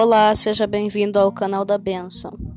[0.00, 2.47] Olá, seja bem-vindo ao canal da Benção.